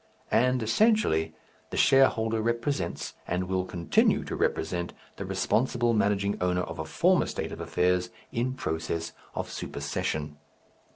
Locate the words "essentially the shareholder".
0.63-2.41